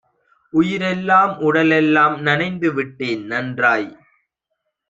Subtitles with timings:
[0.53, 3.23] உயிரெல்லாம் உடலெல்லாம் நனைந்துவிட்டேன்.
[3.25, 3.89] நன்றாய்